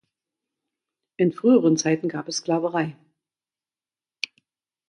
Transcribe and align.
In 1.17 1.31
früheren 1.31 1.77
Zeiten 1.77 2.09
gab 2.09 2.27
es 2.27 2.37
Sklaverei. 2.37 2.97